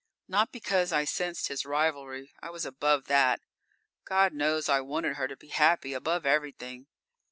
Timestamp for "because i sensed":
0.51-1.47